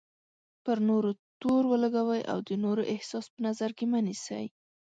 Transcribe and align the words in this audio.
پر 0.63 0.77
نورو 0.89 1.11
تور 1.41 1.63
ولګوئ 1.71 2.21
او 2.31 2.37
د 2.47 2.49
نورو 2.63 2.83
احساس 2.93 3.25
په 3.33 3.39
نظر 3.47 3.69
کې 3.77 3.85
مه 3.91 3.99
نیسئ. 4.07 4.45